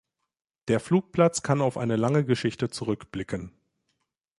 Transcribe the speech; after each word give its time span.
Der 0.67 0.79
Flugplatz 0.79 1.43
kann 1.43 1.61
auf 1.61 1.77
eine 1.77 1.95
lange 1.95 2.25
Geschichte 2.25 2.71
zurückblicken. 2.71 3.53